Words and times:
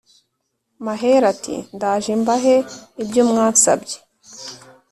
Mahero 0.85 1.25
ati: 1.33 1.55
ndaje 1.75 2.11
mbahe 2.21 2.55
ibyo 3.03 3.21
mwansabye 3.29 3.97